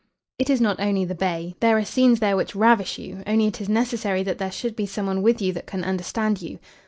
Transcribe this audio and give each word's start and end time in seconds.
"It 0.39 0.49
is 0.49 0.59
not 0.59 0.79
only 0.79 1.05
the 1.05 1.13
bay. 1.13 1.53
There 1.59 1.77
are 1.77 1.85
scenes 1.85 2.21
there 2.21 2.35
which 2.35 2.55
ravish 2.55 2.97
you, 2.97 3.21
only 3.27 3.45
it 3.45 3.61
is 3.61 3.69
necessary 3.69 4.23
that 4.23 4.39
there 4.39 4.51
should 4.51 4.75
be 4.75 4.87
some 4.87 5.05
one 5.05 5.21
with 5.21 5.43
you 5.43 5.53
that 5.53 5.67
can 5.67 5.83
understand 5.83 6.41
you. 6.41 6.57